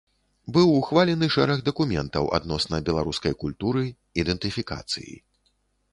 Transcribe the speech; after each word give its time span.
Быў 0.53 0.69
ухвалены 0.77 1.27
шэраг 1.35 1.59
дакументаў 1.67 2.31
адносна 2.39 2.81
беларускай 2.89 3.33
культуры, 3.47 3.83
ідэнтыфікацыі. 4.25 5.13